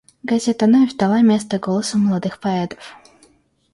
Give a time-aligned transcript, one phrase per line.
[0.23, 2.95] Газета «Новь» дала место голосу молодых поэтов.